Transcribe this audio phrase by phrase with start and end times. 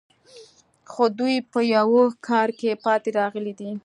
[0.91, 3.69] خو دوی په یوه کار کې پاتې راغلي دي